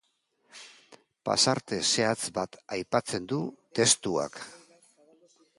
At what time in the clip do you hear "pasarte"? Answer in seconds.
1.29-1.79